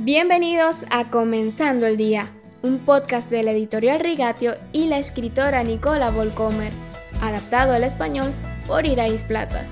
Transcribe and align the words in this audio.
Bienvenidos 0.00 0.82
a 0.92 1.10
Comenzando 1.10 1.84
el 1.84 1.96
Día, 1.96 2.32
un 2.62 2.78
podcast 2.78 3.28
de 3.28 3.42
la 3.42 3.50
editorial 3.50 3.98
Rigatio 3.98 4.54
y 4.72 4.86
la 4.86 5.00
escritora 5.00 5.64
Nicola 5.64 6.12
Volcomer, 6.12 6.72
adaptado 7.20 7.72
al 7.72 7.82
español 7.82 8.32
por 8.68 8.86
Irais 8.86 9.24
Plata. 9.24 9.66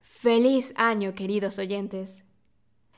Feliz 0.00 0.72
año, 0.76 1.14
queridos 1.14 1.58
oyentes. 1.58 2.24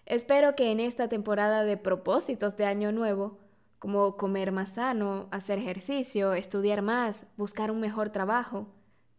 Espero 0.05 0.55
que 0.55 0.71
en 0.71 0.79
esta 0.79 1.09
temporada 1.09 1.65
de 1.65 1.77
propósitos 1.77 2.57
de 2.57 2.67
Año 2.67 2.93
Nuevo, 2.93 3.41
como 3.81 4.17
comer 4.17 4.53
más 4.53 4.75
sano, 4.75 5.27
hacer 5.33 5.59
ejercicio, 5.59 6.35
estudiar 6.35 6.83
más, 6.83 7.27
buscar 7.37 7.73
un 7.73 7.81
mejor 7.81 8.11
trabajo, 8.11 8.69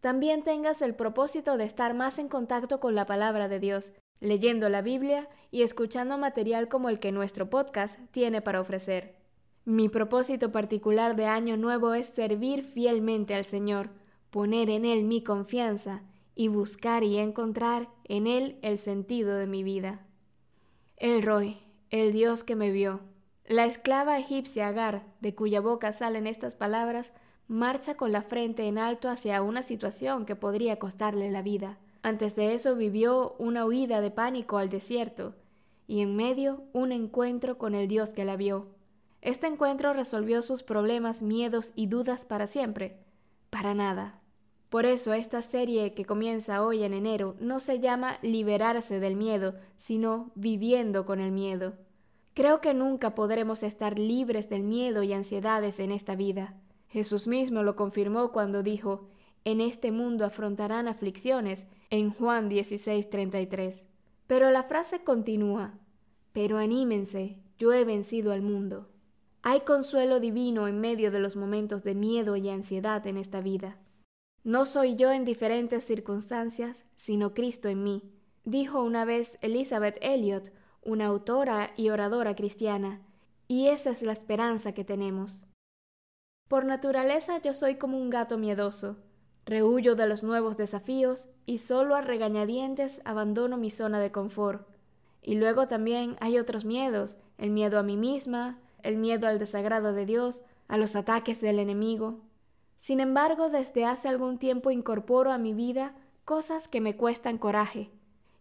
también 0.00 0.42
tengas 0.42 0.82
el 0.82 0.94
propósito 0.94 1.56
de 1.56 1.64
estar 1.64 1.94
más 1.94 2.18
en 2.18 2.28
contacto 2.28 2.80
con 2.80 2.94
la 2.94 3.06
palabra 3.06 3.48
de 3.48 3.58
Dios, 3.58 3.92
leyendo 4.20 4.68
la 4.68 4.82
Biblia 4.82 5.28
y 5.50 5.62
escuchando 5.62 6.18
material 6.18 6.68
como 6.68 6.88
el 6.88 7.00
que 7.00 7.12
nuestro 7.12 7.50
podcast 7.50 7.98
tiene 8.10 8.40
para 8.40 8.60
ofrecer. 8.60 9.16
Mi 9.64 9.88
propósito 9.88 10.50
particular 10.50 11.16
de 11.16 11.26
año 11.26 11.56
nuevo 11.56 11.94
es 11.94 12.06
servir 12.06 12.62
fielmente 12.62 13.34
al 13.34 13.44
Señor, 13.44 13.90
poner 14.30 14.70
en 14.70 14.84
Él 14.84 15.04
mi 15.04 15.22
confianza 15.22 16.02
y 16.34 16.48
buscar 16.48 17.04
y 17.04 17.18
encontrar 17.18 17.88
en 18.04 18.26
Él 18.26 18.58
el 18.62 18.78
sentido 18.78 19.36
de 19.36 19.46
mi 19.46 19.62
vida. 19.62 20.06
El 20.96 21.22
Roy, 21.22 21.58
el 21.90 22.12
Dios 22.12 22.44
que 22.44 22.56
me 22.56 22.70
vio. 22.70 23.00
La 23.44 23.66
esclava 23.66 24.18
egipcia 24.18 24.68
Agar, 24.68 25.04
de 25.20 25.34
cuya 25.34 25.60
boca 25.60 25.92
salen 25.92 26.26
estas 26.26 26.54
palabras, 26.54 27.12
marcha 27.48 27.96
con 27.96 28.12
la 28.12 28.22
frente 28.22 28.68
en 28.68 28.78
alto 28.78 29.08
hacia 29.08 29.42
una 29.42 29.62
situación 29.62 30.26
que 30.26 30.36
podría 30.36 30.78
costarle 30.78 31.30
la 31.30 31.42
vida. 31.42 31.78
Antes 32.02 32.36
de 32.36 32.52
eso 32.52 32.76
vivió 32.76 33.34
una 33.38 33.64
huida 33.64 34.00
de 34.00 34.10
pánico 34.10 34.58
al 34.58 34.68
desierto 34.68 35.34
y 35.86 36.02
en 36.02 36.14
medio 36.14 36.62
un 36.74 36.92
encuentro 36.92 37.56
con 37.56 37.74
el 37.74 37.88
Dios 37.88 38.10
que 38.10 38.26
la 38.26 38.36
vio. 38.36 38.66
Este 39.22 39.46
encuentro 39.46 39.94
resolvió 39.94 40.42
sus 40.42 40.62
problemas, 40.62 41.22
miedos 41.22 41.72
y 41.74 41.86
dudas 41.86 42.26
para 42.26 42.46
siempre. 42.46 42.98
Para 43.50 43.74
nada. 43.74 44.20
Por 44.68 44.84
eso 44.84 45.14
esta 45.14 45.40
serie 45.40 45.94
que 45.94 46.04
comienza 46.04 46.62
hoy 46.62 46.84
en 46.84 46.92
enero 46.92 47.34
no 47.40 47.58
se 47.58 47.80
llama 47.80 48.18
liberarse 48.20 49.00
del 49.00 49.16
miedo, 49.16 49.54
sino 49.78 50.30
viviendo 50.34 51.06
con 51.06 51.20
el 51.20 51.32
miedo. 51.32 51.72
Creo 52.34 52.60
que 52.60 52.74
nunca 52.74 53.14
podremos 53.14 53.62
estar 53.62 53.98
libres 53.98 54.50
del 54.50 54.62
miedo 54.62 55.02
y 55.02 55.14
ansiedades 55.14 55.80
en 55.80 55.90
esta 55.90 56.14
vida. 56.14 56.54
Jesús 56.88 57.28
mismo 57.28 57.62
lo 57.62 57.76
confirmó 57.76 58.32
cuando 58.32 58.62
dijo, 58.62 59.08
en 59.44 59.60
este 59.60 59.92
mundo 59.92 60.24
afrontarán 60.24 60.88
aflicciones, 60.88 61.66
en 61.90 62.10
Juan 62.10 62.48
16:33. 62.48 63.84
Pero 64.26 64.50
la 64.50 64.64
frase 64.64 65.04
continúa, 65.04 65.78
pero 66.32 66.58
anímense, 66.58 67.38
yo 67.58 67.72
he 67.72 67.84
vencido 67.84 68.32
al 68.32 68.42
mundo. 68.42 68.88
Hay 69.42 69.60
consuelo 69.60 70.20
divino 70.20 70.68
en 70.68 70.80
medio 70.80 71.10
de 71.10 71.20
los 71.20 71.36
momentos 71.36 71.82
de 71.82 71.94
miedo 71.94 72.36
y 72.36 72.48
ansiedad 72.48 73.06
en 73.06 73.16
esta 73.16 73.40
vida. 73.40 73.78
No 74.44 74.66
soy 74.66 74.96
yo 74.96 75.12
en 75.12 75.24
diferentes 75.24 75.84
circunstancias, 75.84 76.84
sino 76.96 77.34
Cristo 77.34 77.68
en 77.68 77.82
mí, 77.82 78.12
dijo 78.44 78.82
una 78.82 79.04
vez 79.04 79.38
Elizabeth 79.40 79.98
Elliot, 80.00 80.52
una 80.82 81.06
autora 81.06 81.70
y 81.76 81.90
oradora 81.90 82.34
cristiana, 82.34 83.02
y 83.46 83.68
esa 83.68 83.90
es 83.90 84.02
la 84.02 84.12
esperanza 84.12 84.72
que 84.72 84.84
tenemos. 84.84 85.48
Por 86.48 86.64
naturaleza 86.64 87.40
yo 87.42 87.52
soy 87.52 87.76
como 87.76 87.98
un 87.98 88.08
gato 88.08 88.38
miedoso. 88.38 88.96
Rehuyo 89.44 89.96
de 89.96 90.06
los 90.06 90.24
nuevos 90.24 90.56
desafíos 90.56 91.28
y 91.46 91.58
solo 91.58 91.94
a 91.94 92.00
regañadientes 92.00 93.00
abandono 93.04 93.56
mi 93.56 93.70
zona 93.70 94.00
de 94.00 94.10
confort. 94.12 94.66
Y 95.22 95.36
luego 95.36 95.68
también 95.68 96.16
hay 96.20 96.38
otros 96.38 96.64
miedos, 96.64 97.18
el 97.36 97.50
miedo 97.50 97.78
a 97.78 97.82
mí 97.82 97.96
misma, 97.96 98.58
el 98.82 98.96
miedo 98.96 99.26
al 99.26 99.38
desagrado 99.38 99.92
de 99.92 100.06
Dios, 100.06 100.42
a 100.68 100.78
los 100.78 100.96
ataques 100.96 101.40
del 101.40 101.58
enemigo. 101.58 102.20
Sin 102.78 103.00
embargo, 103.00 103.50
desde 103.50 103.84
hace 103.84 104.08
algún 104.08 104.38
tiempo 104.38 104.70
incorporo 104.70 105.32
a 105.32 105.38
mi 105.38 105.52
vida 105.52 105.94
cosas 106.24 106.68
que 106.68 106.80
me 106.80 106.96
cuestan 106.96 107.38
coraje, 107.38 107.90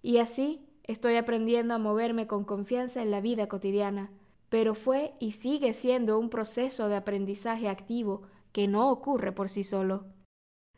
y 0.01 0.17
así 0.17 0.61
estoy 0.83 1.15
aprendiendo 1.15 1.73
a 1.73 1.79
moverme 1.79 2.27
con 2.27 2.43
confianza 2.43 3.01
en 3.01 3.11
la 3.11 3.21
vida 3.21 3.47
cotidiana, 3.47 4.11
pero 4.49 4.75
fue 4.75 5.13
y 5.19 5.33
sigue 5.33 5.73
siendo 5.73 6.19
un 6.19 6.29
proceso 6.29 6.87
de 6.87 6.95
aprendizaje 6.95 7.69
activo 7.69 8.23
que 8.51 8.67
no 8.67 8.89
ocurre 8.89 9.31
por 9.31 9.49
sí 9.49 9.63
solo. 9.63 10.05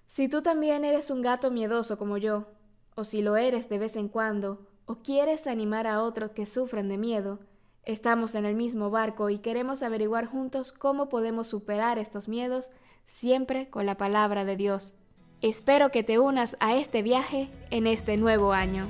Si 0.08 0.28
tú 0.28 0.42
también 0.42 0.86
eres 0.86 1.12
un 1.12 1.22
gato 1.22 1.52
miedoso 1.52 1.98
como 1.98 2.18
yo, 2.18 2.48
o 2.96 3.04
si 3.04 3.22
lo 3.22 3.38
eres 3.38 3.70
de 3.70 3.78
vez 3.78 3.96
en 3.96 4.08
cuando, 4.10 4.68
o 4.86 4.96
quieres 5.04 5.46
animar 5.46 5.86
a 5.86 6.02
otros 6.02 6.32
que 6.32 6.46
sufren 6.48 6.90
de 6.90 6.98
miedo, 6.98 7.40
estamos 7.84 8.34
en 8.36 8.46
el 8.46 8.56
mismo 8.56 8.90
barco 8.90 9.30
y 9.30 9.38
queremos 9.38 9.84
averiguar 9.84 10.26
juntos 10.26 10.72
cómo 10.72 11.10
podemos 11.10 11.48
superar 11.48 12.00
estos 12.00 12.28
miedos 12.28 12.72
siempre 13.06 13.70
con 13.70 13.86
la 13.86 13.98
palabra 13.98 14.46
de 14.46 14.56
Dios. 14.56 14.96
Espero 15.42 15.90
que 15.92 16.04
te 16.04 16.20
unas 16.20 16.58
a 16.60 16.76
este 16.76 17.02
viaje 17.02 17.50
en 17.70 17.88
este 17.88 18.18
nuevo 18.18 18.52
año. 18.52 18.88